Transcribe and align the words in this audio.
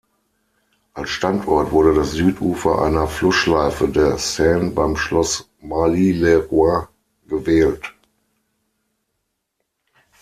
Als 0.95 1.11
Standort 1.11 1.71
wurde 1.71 1.93
das 1.93 2.13
Südufer 2.13 2.81
einer 2.81 3.05
Flussschleife 3.05 3.87
der 3.87 4.17
Seine 4.17 4.71
beim 4.71 4.97
Schloss 4.97 5.47
Marly-le-Roi 5.61 6.87
gewählt. 7.27 7.93